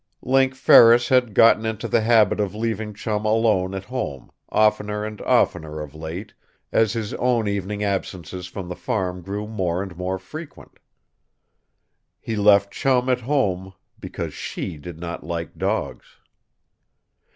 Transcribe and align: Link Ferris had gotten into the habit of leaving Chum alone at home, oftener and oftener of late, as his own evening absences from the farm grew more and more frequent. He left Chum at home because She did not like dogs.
Link 0.23 0.55
Ferris 0.55 1.09
had 1.09 1.35
gotten 1.35 1.63
into 1.63 1.87
the 1.87 2.01
habit 2.01 2.39
of 2.39 2.55
leaving 2.55 2.91
Chum 2.91 3.23
alone 3.23 3.75
at 3.75 3.85
home, 3.85 4.31
oftener 4.49 5.05
and 5.05 5.21
oftener 5.21 5.79
of 5.79 5.93
late, 5.93 6.33
as 6.71 6.93
his 6.93 7.13
own 7.13 7.47
evening 7.47 7.83
absences 7.83 8.47
from 8.47 8.67
the 8.67 8.75
farm 8.75 9.21
grew 9.21 9.45
more 9.45 9.83
and 9.83 9.95
more 9.95 10.17
frequent. 10.17 10.79
He 12.19 12.35
left 12.35 12.73
Chum 12.73 13.09
at 13.09 13.21
home 13.21 13.73
because 13.99 14.33
She 14.33 14.77
did 14.77 14.97
not 14.99 15.23
like 15.23 15.55
dogs. 15.55 16.07